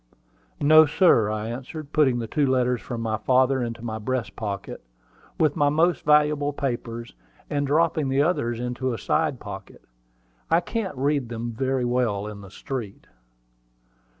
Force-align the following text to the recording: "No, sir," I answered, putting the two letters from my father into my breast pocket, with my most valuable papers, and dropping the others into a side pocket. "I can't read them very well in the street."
"No, 0.59 0.87
sir," 0.87 1.29
I 1.29 1.47
answered, 1.49 1.93
putting 1.93 2.17
the 2.17 2.25
two 2.25 2.47
letters 2.47 2.81
from 2.81 3.01
my 3.01 3.17
father 3.17 3.61
into 3.61 3.83
my 3.85 3.99
breast 3.99 4.35
pocket, 4.35 4.83
with 5.39 5.55
my 5.55 5.69
most 5.69 6.03
valuable 6.03 6.53
papers, 6.53 7.13
and 7.51 7.67
dropping 7.67 8.09
the 8.09 8.23
others 8.23 8.59
into 8.59 8.93
a 8.95 8.97
side 8.97 9.39
pocket. 9.39 9.83
"I 10.49 10.59
can't 10.59 10.97
read 10.97 11.29
them 11.29 11.51
very 11.51 11.85
well 11.85 12.25
in 12.25 12.41
the 12.41 12.49
street." 12.49 13.05